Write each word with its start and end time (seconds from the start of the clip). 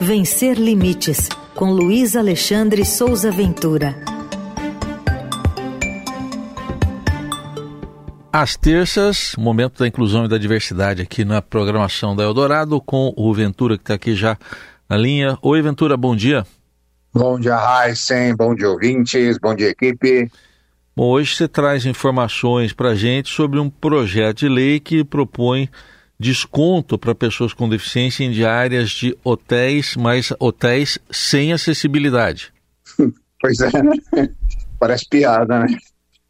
Vencer 0.00 0.58
Limites, 0.58 1.28
com 1.54 1.70
Luiz 1.70 2.16
Alexandre 2.16 2.84
Souza 2.84 3.30
Ventura. 3.30 3.96
Às 8.30 8.56
terças, 8.56 9.34
momento 9.38 9.78
da 9.78 9.88
inclusão 9.88 10.26
e 10.26 10.28
da 10.28 10.36
diversidade 10.36 11.00
aqui 11.00 11.24
na 11.24 11.40
programação 11.40 12.14
da 12.14 12.22
Eldorado, 12.24 12.80
com 12.80 13.12
o 13.16 13.32
Ventura 13.32 13.76
que 13.76 13.82
está 13.82 13.94
aqui 13.94 14.14
já 14.14 14.36
na 14.88 14.98
linha. 14.98 15.38
Oi, 15.40 15.62
Ventura, 15.62 15.96
bom 15.96 16.14
dia. 16.14 16.44
Bom 17.14 17.40
dia, 17.40 17.56
Heisen, 17.56 18.36
bom 18.36 18.54
dia, 18.54 18.68
ouvintes, 18.68 19.38
bom 19.38 19.54
dia, 19.54 19.70
equipe. 19.70 20.30
Bom, 20.94 21.08
hoje 21.08 21.34
você 21.34 21.48
traz 21.48 21.86
informações 21.86 22.74
para 22.74 22.90
a 22.90 22.94
gente 22.94 23.30
sobre 23.30 23.58
um 23.58 23.70
projeto 23.70 24.40
de 24.40 24.48
lei 24.48 24.78
que 24.78 25.02
propõe 25.02 25.70
desconto 26.18 26.98
para 26.98 27.14
pessoas 27.14 27.52
com 27.52 27.68
deficiência 27.68 28.24
em 28.24 28.30
diárias 28.30 28.90
de 28.90 29.16
hotéis, 29.22 29.96
mas 29.96 30.32
hotéis 30.38 30.98
sem 31.10 31.52
acessibilidade. 31.52 32.52
Pois 33.38 33.60
é, 33.60 33.70
parece 34.80 35.06
piada, 35.10 35.60
né? 35.60 35.66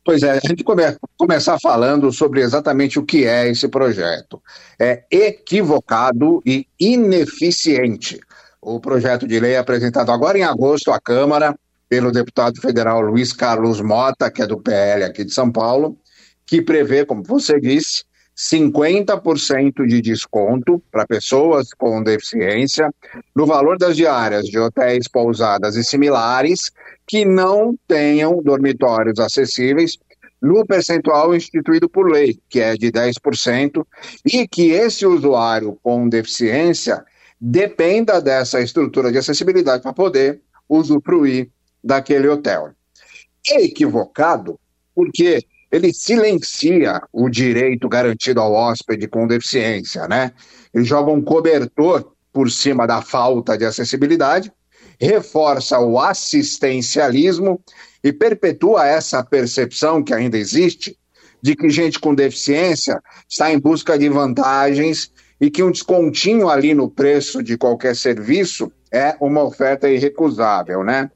Pois 0.05 0.23
é, 0.23 0.33
a 0.33 0.41
gente 0.41 0.65
come 0.65 0.83
começar 1.17 1.59
falando 1.61 2.13
sobre 2.13 2.41
exatamente 2.41 2.99
o 2.99 3.05
que 3.05 3.25
é 3.25 3.49
esse 3.49 3.69
projeto. 3.69 4.43
É 4.79 5.05
equivocado 5.11 6.43
e 6.45 6.67
ineficiente. 6.79 8.21
O 8.61 8.81
projeto 8.81 9.27
de 9.27 9.39
lei 9.39 9.53
é 9.53 9.59
apresentado 9.59 10.11
agora 10.11 10.37
em 10.37 10.43
agosto 10.43 10.91
à 10.91 11.01
Câmara 11.01 11.57
pelo 11.89 12.11
deputado 12.11 12.61
federal 12.61 13.01
Luiz 13.01 13.33
Carlos 13.33 13.81
Mota, 13.81 14.31
que 14.31 14.43
é 14.43 14.47
do 14.47 14.61
PL 14.61 15.05
aqui 15.05 15.25
de 15.25 15.33
São 15.33 15.51
Paulo, 15.51 15.97
que 16.45 16.61
prevê, 16.63 17.05
como 17.05 17.23
você 17.23 17.61
disse, 17.61 18.05
50% 18.37 19.87
de 19.87 20.03
desconto 20.03 20.83
para 20.91 21.07
pessoas 21.07 21.73
com 21.73 22.03
deficiência 22.03 22.93
no 23.35 23.47
valor 23.47 23.79
das 23.79 23.97
diárias 23.97 24.45
de 24.45 24.59
hotéis, 24.59 25.09
pousadas 25.09 25.75
e 25.75 25.83
similares 25.83 26.71
que 27.07 27.25
não 27.25 27.75
tenham 27.89 28.43
dormitórios 28.43 29.19
acessíveis 29.19 29.97
no 30.43 30.67
percentual 30.67 31.35
instituído 31.35 31.89
por 31.89 32.11
lei, 32.11 32.39
que 32.49 32.61
é 32.61 32.75
de 32.77 32.93
10%, 32.93 33.87
e 34.25 34.47
que 34.47 34.71
esse 34.71 35.07
usuário 35.07 35.79
com 35.83 36.07
deficiência 36.07 37.03
dependa 37.41 38.21
dessa 38.21 38.61
estrutura 38.61 39.11
de 39.11 39.19
acessibilidade 39.19 39.83
para 39.83 39.95
poder 39.95 40.43
usufruir 40.69 41.49
daquele 41.83 42.29
hotel. 42.29 42.73
É 43.49 43.63
equivocado 43.63 44.59
porque 44.95 45.47
ele 45.71 45.93
silencia 45.93 47.01
o 47.13 47.29
direito 47.29 47.89
garantido 47.89 48.41
ao 48.41 48.53
hóspede 48.53 49.09
com 49.09 49.27
deficiência, 49.27 50.07
né? 50.07 50.33
Ele 50.73 50.85
joga 50.85 51.11
um 51.11 51.23
cobertor 51.23 52.13
por 52.33 52.51
cima 52.51 52.87
da 52.87 53.03
falta 53.03 53.57
de 53.57 53.65
acessibilidade, 53.65 54.53
reforça 55.01 55.79
o 55.79 55.99
assistencialismo 55.99 57.61
e 58.03 58.13
perpetua 58.13 58.87
essa 58.87 59.23
percepção 59.25 60.03
que 60.03 60.15
ainda 60.15 60.39
existe 60.39 60.97
de 61.43 61.55
que 61.55 61.69
gente 61.69 61.99
com 61.99 62.15
deficiência 62.15 63.01
está 63.29 63.53
em 63.53 63.59
busca 63.59 63.99
de 63.99 64.09
vantagens 64.09 65.11
e 65.41 65.51
que 65.51 65.63
um 65.63 65.71
descontinho 65.71 66.49
ali 66.49 66.75
no 66.75 66.91
preço 66.91 67.43
de 67.43 67.59
qualquer 67.59 67.95
serviço 67.95 68.73
é 68.93 69.17
uma 69.21 69.43
oferta 69.43 69.89
irrecusável, 69.89 70.83
né? 70.83 71.11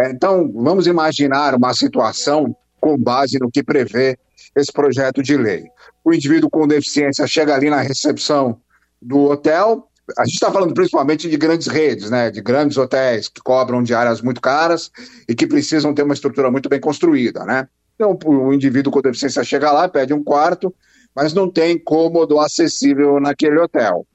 Então, 0.00 0.52
vamos 0.54 0.86
imaginar 0.86 1.54
uma 1.54 1.72
situação 1.72 2.54
com 2.86 2.96
base 2.96 3.36
no 3.40 3.50
que 3.50 3.64
prevê 3.64 4.16
esse 4.54 4.72
projeto 4.72 5.20
de 5.20 5.36
lei. 5.36 5.64
O 6.04 6.14
indivíduo 6.14 6.48
com 6.48 6.68
deficiência 6.68 7.26
chega 7.26 7.52
ali 7.52 7.68
na 7.68 7.80
recepção 7.80 8.60
do 9.02 9.24
hotel, 9.24 9.88
a 10.16 10.24
gente 10.24 10.34
está 10.34 10.52
falando 10.52 10.72
principalmente 10.72 11.28
de 11.28 11.36
grandes 11.36 11.66
redes, 11.66 12.10
né, 12.10 12.30
de 12.30 12.40
grandes 12.40 12.76
hotéis 12.76 13.28
que 13.28 13.40
cobram 13.42 13.82
diárias 13.82 14.22
muito 14.22 14.40
caras 14.40 14.88
e 15.28 15.34
que 15.34 15.48
precisam 15.48 15.92
ter 15.92 16.04
uma 16.04 16.14
estrutura 16.14 16.48
muito 16.48 16.68
bem 16.68 16.78
construída, 16.78 17.44
né? 17.44 17.66
Então, 17.96 18.16
o 18.24 18.52
indivíduo 18.52 18.92
com 18.92 19.00
deficiência 19.00 19.42
chega 19.42 19.72
lá, 19.72 19.88
pede 19.88 20.14
um 20.14 20.22
quarto, 20.22 20.72
mas 21.12 21.34
não 21.34 21.50
tem 21.50 21.76
cômodo 21.76 22.38
acessível 22.38 23.18
naquele 23.18 23.58
hotel. 23.58 24.06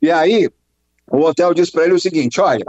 E 0.00 0.10
aí, 0.10 0.48
o 1.10 1.18
hotel 1.18 1.52
diz 1.52 1.68
para 1.68 1.84
ele 1.84 1.94
o 1.94 2.00
seguinte: 2.00 2.40
olha, 2.40 2.64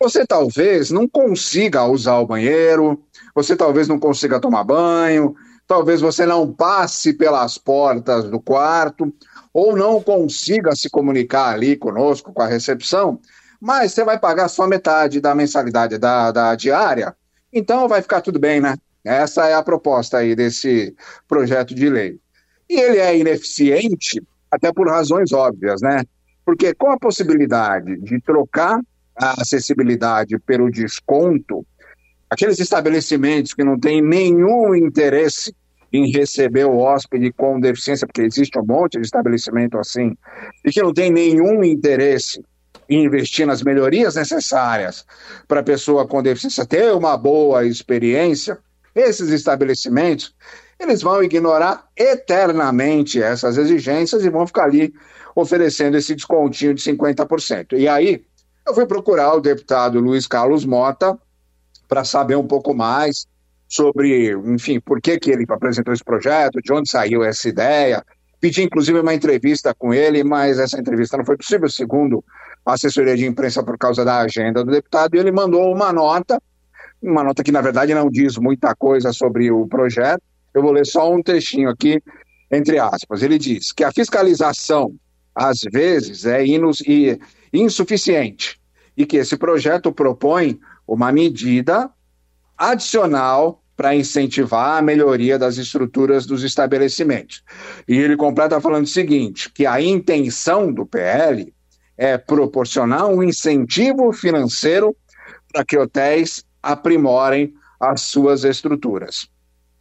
você 0.00 0.24
talvez 0.24 0.90
não 0.90 1.06
consiga 1.06 1.84
usar 1.84 2.18
o 2.20 2.26
banheiro, 2.26 3.02
você 3.34 3.56
talvez 3.56 3.88
não 3.88 3.98
consiga 3.98 4.40
tomar 4.40 4.64
banho, 4.64 5.34
talvez 5.66 6.00
você 6.00 6.24
não 6.24 6.52
passe 6.52 7.12
pelas 7.12 7.58
portas 7.58 8.24
do 8.30 8.40
quarto, 8.40 9.12
ou 9.52 9.76
não 9.76 10.02
consiga 10.02 10.74
se 10.74 10.90
comunicar 10.90 11.54
ali 11.54 11.76
conosco, 11.76 12.32
com 12.32 12.42
a 12.42 12.46
recepção, 12.46 13.20
mas 13.60 13.92
você 13.92 14.04
vai 14.04 14.18
pagar 14.18 14.48
só 14.48 14.66
metade 14.66 15.20
da 15.20 15.34
mensalidade 15.34 15.96
da, 15.98 16.30
da 16.30 16.54
diária, 16.54 17.14
então 17.52 17.88
vai 17.88 18.02
ficar 18.02 18.20
tudo 18.20 18.38
bem, 18.38 18.60
né? 18.60 18.76
Essa 19.04 19.46
é 19.46 19.54
a 19.54 19.62
proposta 19.62 20.18
aí 20.18 20.34
desse 20.34 20.94
projeto 21.28 21.74
de 21.74 21.88
lei. 21.88 22.18
E 22.68 22.80
ele 22.80 22.98
é 22.98 23.16
ineficiente 23.16 24.22
até 24.50 24.72
por 24.72 24.88
razões 24.88 25.32
óbvias, 25.32 25.80
né? 25.82 26.02
Porque 26.44 26.74
com 26.74 26.90
a 26.90 26.98
possibilidade 26.98 27.96
de 28.00 28.20
trocar 28.20 28.80
a 29.16 29.40
acessibilidade 29.40 30.38
pelo 30.40 30.70
desconto, 30.70 31.64
aqueles 32.28 32.58
estabelecimentos 32.58 33.54
que 33.54 33.64
não 33.64 33.78
têm 33.78 34.02
nenhum 34.02 34.74
interesse 34.74 35.54
em 35.92 36.10
receber 36.10 36.64
o 36.64 36.78
hóspede 36.78 37.32
com 37.32 37.60
deficiência, 37.60 38.06
porque 38.06 38.22
existe 38.22 38.58
um 38.58 38.66
monte 38.66 38.98
de 38.98 39.04
estabelecimento 39.04 39.78
assim, 39.78 40.16
e 40.64 40.70
que 40.70 40.82
não 40.82 40.92
tem 40.92 41.10
nenhum 41.10 41.62
interesse 41.62 42.42
em 42.88 43.04
investir 43.04 43.46
nas 43.46 43.62
melhorias 43.62 44.16
necessárias 44.16 45.06
para 45.46 45.60
a 45.60 45.62
pessoa 45.64 46.06
com 46.06 46.22
deficiência 46.22 46.66
ter 46.66 46.92
uma 46.92 47.16
boa 47.16 47.64
experiência, 47.64 48.58
esses 48.94 49.30
estabelecimentos, 49.30 50.34
eles 50.78 51.00
vão 51.00 51.22
ignorar 51.22 51.86
eternamente 51.96 53.22
essas 53.22 53.56
exigências 53.56 54.24
e 54.24 54.30
vão 54.30 54.46
ficar 54.46 54.64
ali 54.64 54.92
oferecendo 55.34 55.96
esse 55.96 56.14
descontinho 56.14 56.74
de 56.74 56.82
50%. 56.82 57.78
E 57.78 57.88
aí, 57.88 58.24
eu 58.66 58.74
fui 58.74 58.86
procurar 58.86 59.34
o 59.34 59.40
deputado 59.40 60.00
Luiz 60.00 60.26
Carlos 60.26 60.64
Mota 60.64 61.18
para 61.88 62.04
saber 62.04 62.36
um 62.36 62.46
pouco 62.46 62.74
mais 62.74 63.26
sobre, 63.68 64.30
enfim, 64.32 64.78
por 64.78 65.00
que, 65.00 65.18
que 65.18 65.30
ele 65.30 65.44
apresentou 65.48 65.92
esse 65.92 66.04
projeto, 66.04 66.60
de 66.62 66.72
onde 66.72 66.88
saiu 66.88 67.24
essa 67.24 67.48
ideia. 67.48 68.04
Pedi, 68.40 68.62
inclusive, 68.62 69.00
uma 69.00 69.14
entrevista 69.14 69.74
com 69.74 69.92
ele, 69.92 70.22
mas 70.22 70.58
essa 70.58 70.78
entrevista 70.78 71.16
não 71.16 71.24
foi 71.24 71.36
possível, 71.36 71.68
segundo 71.68 72.22
a 72.64 72.74
assessoria 72.74 73.16
de 73.16 73.26
imprensa, 73.26 73.62
por 73.62 73.76
causa 73.76 74.04
da 74.04 74.20
agenda 74.20 74.64
do 74.64 74.70
deputado, 74.70 75.14
e 75.14 75.18
ele 75.18 75.32
mandou 75.32 75.72
uma 75.72 75.92
nota, 75.92 76.40
uma 77.02 77.24
nota 77.24 77.42
que, 77.42 77.52
na 77.52 77.60
verdade, 77.60 77.94
não 77.94 78.10
diz 78.10 78.36
muita 78.36 78.74
coisa 78.74 79.12
sobre 79.12 79.50
o 79.50 79.66
projeto. 79.66 80.22
Eu 80.52 80.62
vou 80.62 80.72
ler 80.72 80.86
só 80.86 81.12
um 81.12 81.22
trechinho 81.22 81.68
aqui, 81.68 82.00
entre 82.50 82.78
aspas. 82.78 83.22
Ele 83.22 83.38
diz 83.38 83.72
que 83.72 83.82
a 83.82 83.92
fiscalização, 83.92 84.94
às 85.34 85.60
vezes, 85.72 86.24
é 86.24 86.44
insuficiente 87.52 88.60
e 88.96 89.04
que 89.04 89.16
esse 89.16 89.36
projeto 89.36 89.92
propõe 89.92 90.58
uma 90.86 91.12
medida 91.12 91.90
adicional 92.56 93.62
para 93.76 93.94
incentivar 93.94 94.78
a 94.78 94.82
melhoria 94.82 95.38
das 95.38 95.56
estruturas 95.56 96.26
dos 96.26 96.44
estabelecimentos. 96.44 97.42
E 97.88 97.96
ele 97.96 98.16
completa 98.16 98.60
falando 98.60 98.84
o 98.84 98.88
seguinte, 98.88 99.50
que 99.52 99.66
a 99.66 99.80
intenção 99.80 100.72
do 100.72 100.86
PL 100.86 101.52
é 101.96 102.16
proporcionar 102.16 103.06
um 103.06 103.22
incentivo 103.22 104.12
financeiro 104.12 104.96
para 105.52 105.64
que 105.64 105.76
hotéis 105.76 106.44
aprimorem 106.62 107.54
as 107.80 108.02
suas 108.02 108.44
estruturas. 108.44 109.28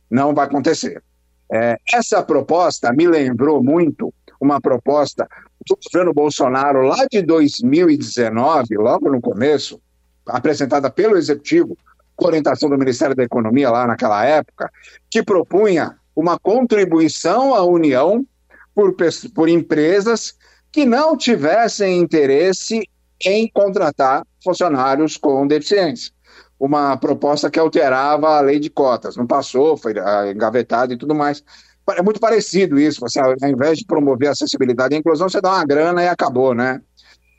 Não 0.10 0.34
vai 0.34 0.46
acontecer. 0.46 1.04
É, 1.52 1.78
essa 1.94 2.24
proposta 2.24 2.92
me 2.94 3.08
lembrou 3.08 3.64
muito 3.64 4.14
uma 4.40 4.60
proposta 4.60 5.28
do 5.66 5.78
governo 5.84 6.14
Bolsonaro 6.14 6.82
lá 6.82 7.06
de 7.10 7.22
2019, 7.22 8.76
logo 8.76 9.10
no 9.10 9.22
começo, 9.22 9.80
apresentada 10.28 10.90
pelo 10.90 11.18
Executivo, 11.18 11.78
com 12.16 12.28
orientação 12.28 12.70
do 12.70 12.78
Ministério 12.78 13.16
da 13.16 13.24
Economia 13.24 13.70
lá 13.70 13.88
naquela 13.88 14.24
época, 14.26 14.70
que 15.10 15.24
propunha 15.24 15.98
uma 16.16 16.38
contribuição 16.38 17.54
à 17.54 17.64
União 17.64 18.26
por, 18.74 18.96
por 19.34 19.50
empresas 19.50 20.36
que 20.72 20.86
não 20.86 21.18
tivessem 21.18 22.00
interesse 22.00 22.88
em 23.26 23.48
contratar 23.48 24.24
funcionários 24.44 25.18
com 25.18 25.48
deficiência. 25.48 26.12
Uma 26.60 26.98
proposta 26.98 27.50
que 27.50 27.60
alterava 27.60 28.38
a 28.38 28.42
lei 28.42 28.60
de 28.60 28.70
cotas. 28.70 29.16
Não 29.16 29.28
passou, 29.28 29.78
foi 29.78 29.94
ah, 30.00 30.32
engavetado 30.32 30.94
e 30.94 30.98
tudo 30.98 31.14
mais. 31.14 31.44
É 31.92 32.02
muito 32.02 32.20
parecido 32.20 32.80
isso. 32.80 33.02
Você, 33.02 33.20
ao 33.20 33.34
invés 33.44 33.78
de 33.78 33.86
promover 33.86 34.30
a 34.30 34.32
acessibilidade 34.32 34.96
e 34.96 34.98
inclusão, 34.98 35.28
você 35.28 35.42
dá 35.42 35.52
uma 35.52 35.66
grana 35.66 36.04
e 36.04 36.08
acabou, 36.08 36.54
né? 36.54 36.82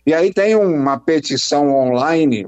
E 0.06 0.12
aí 0.12 0.32
tem 0.32 0.54
uma 0.54 0.98
petição 0.98 1.74
online 1.74 2.46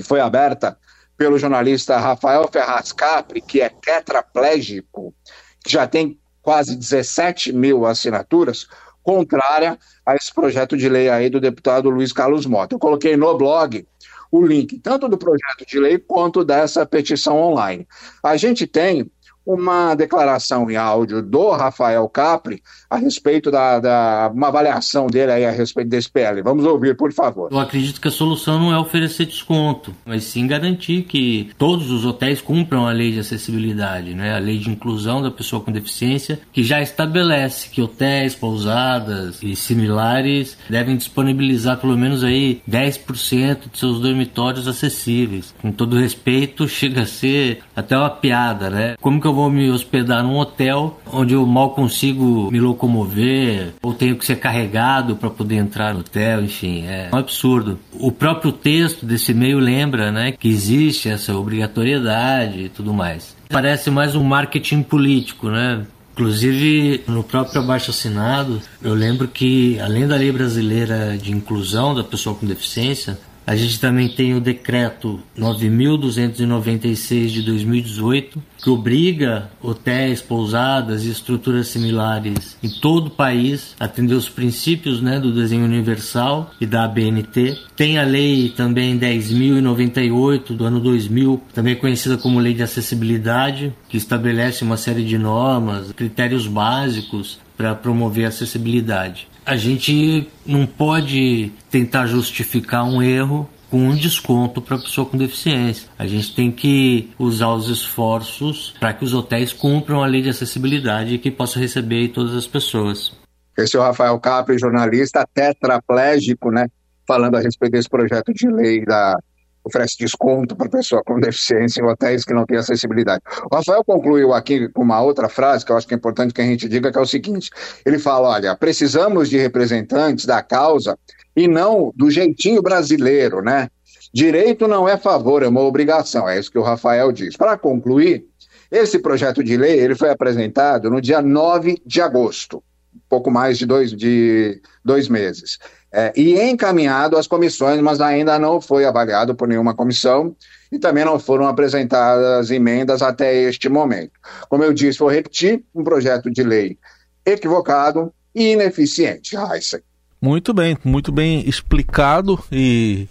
que 0.00 0.08
foi 0.08 0.18
aberta 0.18 0.78
pelo 1.16 1.38
jornalista 1.38 1.98
Rafael 1.98 2.48
Ferraz 2.50 2.90
Capri, 2.90 3.42
que 3.42 3.60
é 3.60 3.68
tetraplégico, 3.68 5.14
que 5.62 5.70
já 5.70 5.86
tem 5.86 6.18
quase 6.40 6.74
17 6.74 7.52
mil 7.52 7.84
assinaturas, 7.84 8.66
contrária 9.02 9.78
a 10.06 10.16
esse 10.16 10.32
projeto 10.32 10.74
de 10.74 10.88
lei 10.88 11.10
aí 11.10 11.28
do 11.28 11.38
deputado 11.38 11.90
Luiz 11.90 12.14
Carlos 12.14 12.46
Mota. 12.46 12.74
Eu 12.74 12.78
coloquei 12.78 13.14
no 13.14 13.36
blog 13.36 13.86
o 14.32 14.42
link 14.42 14.78
tanto 14.78 15.06
do 15.06 15.18
projeto 15.18 15.66
de 15.66 15.78
lei 15.78 15.98
quanto 15.98 16.44
dessa 16.44 16.86
petição 16.86 17.36
online. 17.36 17.86
A 18.22 18.38
gente 18.38 18.66
tem 18.66 19.10
uma 19.44 19.94
declaração 19.94 20.70
em 20.70 20.76
áudio 20.76 21.22
do 21.22 21.50
Rafael 21.50 22.08
Capri 22.08 22.62
a 22.88 22.96
respeito 22.96 23.50
da, 23.50 23.78
da, 23.80 24.30
uma 24.32 24.48
avaliação 24.48 25.06
dele 25.06 25.32
aí 25.32 25.44
a 25.44 25.50
respeito 25.50 25.88
desse 25.88 26.10
PL. 26.10 26.42
Vamos 26.42 26.64
ouvir, 26.64 26.96
por 26.96 27.12
favor. 27.12 27.48
Eu 27.50 27.58
acredito 27.58 28.00
que 28.00 28.08
a 28.08 28.10
solução 28.10 28.58
não 28.58 28.72
é 28.72 28.78
oferecer 28.78 29.26
desconto, 29.26 29.94
mas 30.04 30.24
sim 30.24 30.46
garantir 30.46 31.02
que 31.02 31.50
todos 31.56 31.90
os 31.90 32.04
hotéis 32.04 32.40
cumpram 32.40 32.86
a 32.86 32.92
lei 32.92 33.12
de 33.12 33.20
acessibilidade, 33.20 34.14
né? 34.14 34.34
A 34.34 34.38
lei 34.38 34.58
de 34.58 34.70
inclusão 34.70 35.22
da 35.22 35.30
pessoa 35.30 35.62
com 35.62 35.72
deficiência, 35.72 36.40
que 36.52 36.62
já 36.62 36.80
estabelece 36.80 37.70
que 37.70 37.82
hotéis, 37.82 38.34
pousadas 38.34 39.42
e 39.42 39.54
similares 39.56 40.56
devem 40.68 40.96
disponibilizar 40.96 41.78
pelo 41.78 41.96
menos 41.96 42.22
aí 42.24 42.62
10% 42.68 43.70
de 43.72 43.78
seus 43.78 44.00
dormitórios 44.00 44.68
acessíveis. 44.68 45.54
Com 45.60 45.72
todo 45.72 45.98
respeito, 45.98 46.66
chega 46.68 47.02
a 47.02 47.06
ser 47.06 47.62
até 47.80 47.96
uma 47.96 48.10
piada, 48.10 48.70
né? 48.70 48.96
Como 49.00 49.20
que 49.20 49.26
eu 49.26 49.34
vou 49.34 49.50
me 49.50 49.70
hospedar 49.70 50.22
num 50.22 50.38
hotel 50.38 51.00
onde 51.12 51.34
eu 51.34 51.44
mal 51.44 51.70
consigo 51.70 52.50
me 52.50 52.60
locomover 52.60 53.74
ou 53.82 53.92
tenho 53.92 54.16
que 54.16 54.24
ser 54.24 54.36
carregado 54.36 55.16
para 55.16 55.30
poder 55.30 55.56
entrar 55.56 55.94
no 55.94 56.00
hotel, 56.00 56.42
enfim, 56.42 56.84
é 56.86 57.10
um 57.12 57.18
absurdo. 57.18 57.78
O 57.92 58.12
próprio 58.12 58.52
texto 58.52 59.04
desse 59.04 59.32
e-mail 59.32 59.58
lembra, 59.58 60.10
né, 60.12 60.32
que 60.32 60.48
existe 60.48 61.08
essa 61.08 61.36
obrigatoriedade 61.36 62.64
e 62.64 62.68
tudo 62.68 62.92
mais. 62.92 63.36
Parece 63.48 63.90
mais 63.90 64.14
um 64.14 64.22
marketing 64.22 64.82
político, 64.82 65.48
né? 65.48 65.84
Inclusive, 66.12 67.02
no 67.06 67.22
próprio 67.22 67.62
abaixo 67.62 67.90
assinado, 67.90 68.60
eu 68.82 68.92
lembro 68.92 69.26
que, 69.26 69.80
além 69.80 70.06
da 70.06 70.16
lei 70.16 70.30
brasileira 70.30 71.16
de 71.16 71.32
inclusão 71.32 71.94
da 71.94 72.04
pessoa 72.04 72.34
com 72.34 72.46
deficiência, 72.46 73.18
a 73.50 73.56
gente 73.56 73.80
também 73.80 74.08
tem 74.08 74.32
o 74.32 74.40
decreto 74.40 75.18
9.296 75.36 77.26
de 77.26 77.42
2018, 77.42 78.40
que 78.62 78.70
obriga 78.70 79.50
hotéis, 79.60 80.22
pousadas 80.22 81.04
e 81.04 81.10
estruturas 81.10 81.66
similares 81.66 82.56
em 82.62 82.70
todo 82.70 83.08
o 83.08 83.10
país 83.10 83.74
a 83.80 83.86
atender 83.86 84.14
os 84.14 84.28
princípios 84.28 85.02
né, 85.02 85.18
do 85.18 85.34
desenho 85.34 85.64
universal 85.64 86.52
e 86.60 86.66
da 86.66 86.84
ABNT. 86.84 87.58
Tem 87.74 87.98
a 87.98 88.04
lei 88.04 88.50
também 88.50 88.96
10.098 88.96 90.54
do 90.54 90.64
ano 90.64 90.78
2000, 90.78 91.42
também 91.52 91.74
conhecida 91.74 92.16
como 92.16 92.38
Lei 92.38 92.54
de 92.54 92.62
Acessibilidade, 92.62 93.74
que 93.88 93.96
estabelece 93.96 94.62
uma 94.62 94.76
série 94.76 95.04
de 95.04 95.18
normas, 95.18 95.90
critérios 95.90 96.46
básicos 96.46 97.40
para 97.56 97.74
promover 97.74 98.26
a 98.26 98.28
acessibilidade 98.28 99.26
a 99.44 99.56
gente 99.56 100.28
não 100.44 100.66
pode 100.66 101.52
tentar 101.70 102.06
justificar 102.06 102.84
um 102.84 103.02
erro 103.02 103.48
com 103.70 103.78
um 103.78 103.96
desconto 103.96 104.60
para 104.60 104.76
a 104.76 104.80
pessoa 104.80 105.06
com 105.06 105.16
deficiência. 105.16 105.88
A 105.98 106.06
gente 106.06 106.34
tem 106.34 106.50
que 106.50 107.10
usar 107.18 107.52
os 107.54 107.68
esforços 107.68 108.74
para 108.80 108.92
que 108.92 109.04
os 109.04 109.14
hotéis 109.14 109.52
cumpram 109.52 110.02
a 110.02 110.06
lei 110.06 110.22
de 110.22 110.28
acessibilidade 110.28 111.14
e 111.14 111.18
que 111.18 111.30
possam 111.30 111.62
receber 111.62 112.08
todas 112.08 112.34
as 112.34 112.46
pessoas. 112.46 113.12
Esse 113.56 113.76
é 113.76 113.80
o 113.80 113.82
Rafael 113.82 114.18
Capri, 114.18 114.58
jornalista 114.58 115.26
tetraplégico, 115.32 116.50
né? 116.50 116.66
Falando 117.06 117.36
a 117.36 117.40
respeito 117.40 117.72
desse 117.72 117.88
projeto 117.88 118.32
de 118.32 118.48
lei 118.48 118.84
da 118.84 119.16
oferece 119.64 119.96
desconto 119.98 120.56
para 120.56 120.68
pessoa 120.68 121.02
com 121.04 121.18
deficiência 121.18 121.80
em 121.80 121.84
hotéis 121.84 122.24
que 122.24 122.34
não 122.34 122.44
têm 122.44 122.58
acessibilidade. 122.58 123.22
O 123.50 123.54
Rafael 123.54 123.84
concluiu 123.84 124.32
aqui 124.32 124.68
com 124.68 124.82
uma 124.82 125.00
outra 125.00 125.28
frase 125.28 125.64
que 125.64 125.72
eu 125.72 125.76
acho 125.76 125.86
que 125.86 125.94
é 125.94 125.96
importante 125.96 126.34
que 126.34 126.40
a 126.40 126.44
gente 126.44 126.68
diga, 126.68 126.90
que 126.90 126.98
é 126.98 127.00
o 127.00 127.06
seguinte: 127.06 127.50
ele 127.84 127.98
fala, 127.98 128.28
olha, 128.28 128.56
precisamos 128.56 129.28
de 129.28 129.38
representantes 129.38 130.24
da 130.24 130.42
causa 130.42 130.98
e 131.36 131.46
não 131.46 131.92
do 131.94 132.10
jeitinho 132.10 132.62
brasileiro, 132.62 133.42
né? 133.42 133.68
Direito 134.12 134.66
não 134.66 134.88
é 134.88 134.96
favor, 134.96 135.42
é 135.42 135.48
uma 135.48 135.60
obrigação, 135.60 136.28
é 136.28 136.38
isso 136.38 136.50
que 136.50 136.58
o 136.58 136.62
Rafael 136.62 137.12
diz. 137.12 137.36
Para 137.36 137.56
concluir, 137.56 138.24
esse 138.70 138.98
projeto 138.98 139.42
de 139.42 139.56
lei 139.56 139.78
ele 139.78 139.94
foi 139.94 140.10
apresentado 140.10 140.90
no 140.90 141.00
dia 141.00 141.22
9 141.22 141.80
de 141.86 142.00
agosto, 142.00 142.62
pouco 143.08 143.30
mais 143.30 143.58
de 143.58 143.66
dois, 143.66 143.92
de 143.92 144.60
dois 144.84 145.08
meses 145.08 145.58
é, 145.92 146.12
e 146.16 146.40
encaminhado 146.40 147.16
às 147.16 147.26
comissões, 147.26 147.80
mas 147.80 148.00
ainda 148.00 148.38
não 148.38 148.60
foi 148.60 148.84
avaliado 148.84 149.34
por 149.34 149.48
nenhuma 149.48 149.74
comissão 149.74 150.34
e 150.70 150.78
também 150.78 151.04
não 151.04 151.18
foram 151.18 151.48
apresentadas 151.48 152.50
emendas 152.50 153.02
até 153.02 153.34
este 153.42 153.68
momento. 153.68 154.12
Como 154.48 154.62
eu 154.62 154.72
disse, 154.72 155.00
vou 155.00 155.10
repetir, 155.10 155.64
um 155.74 155.82
projeto 155.82 156.30
de 156.30 156.42
lei 156.42 156.78
equivocado 157.26 158.12
e 158.34 158.52
ineficiente. 158.52 159.36
Heisen. 159.36 159.80
Muito 160.22 160.54
bem, 160.54 160.78
muito 160.84 161.10
bem 161.10 161.48
explicado 161.48 162.38
e 162.52 163.08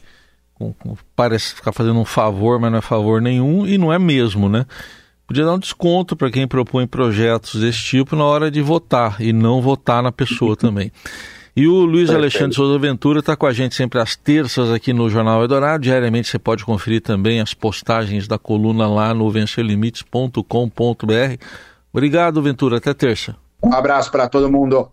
parece 1.16 1.56
ficar 1.56 1.72
fazendo 1.74 2.00
um 2.00 2.06
favor, 2.06 2.60
mas 2.60 2.72
não 2.72 2.80
é 2.80 2.82
favor 2.82 3.22
nenhum 3.22 3.68
e 3.68 3.78
não 3.78 3.92
é 3.92 4.00
mesmo, 4.00 4.48
né? 4.48 4.66
Podia 5.30 5.46
dar 5.46 5.54
um 5.54 5.60
desconto 5.60 6.16
para 6.16 6.32
quem 6.32 6.48
propõe 6.48 6.88
projetos 6.88 7.62
desse 7.62 7.78
tipo 7.78 8.16
na 8.16 8.24
hora 8.24 8.50
de 8.50 8.64
votar 8.64 9.22
e 9.22 9.32
não 9.32 9.62
votar 9.62 10.02
na 10.02 10.12
pessoa 10.12 10.56
também. 10.58 10.92
E 11.56 11.68
o 11.68 11.86
Luiz 11.86 12.10
Alexandre 12.10 12.56
Souza 12.56 12.80
Ventura 12.80 13.20
está 13.20 13.36
com 13.36 13.46
a 13.46 13.54
gente 13.54 13.76
sempre 13.76 14.00
às 14.00 14.16
terças 14.16 14.72
aqui 14.72 14.92
no 14.92 15.08
Jornal 15.08 15.44
Eldorado. 15.44 15.84
Diariamente 15.84 16.30
você 16.30 16.40
pode 16.40 16.66
conferir 16.66 17.02
também 17.02 17.40
as 17.40 17.54
postagens 17.54 18.28
da 18.28 18.40
coluna 18.40 18.88
lá 18.88 19.14
no 19.14 19.30
vencerlimites.com.br. 19.30 21.44
Obrigado, 21.94 22.42
Ventura. 22.42 22.78
Até 22.78 22.92
terça. 22.96 23.36
Um 23.62 23.72
abraço 23.72 24.10
para 24.10 24.28
todo 24.28 24.52
mundo. 24.52 24.92